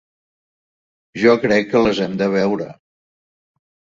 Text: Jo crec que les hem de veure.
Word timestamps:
Jo 1.23 1.35
crec 1.43 1.69
que 1.73 1.83
les 1.87 2.01
hem 2.05 2.17
de 2.21 2.31
veure. 2.39 2.69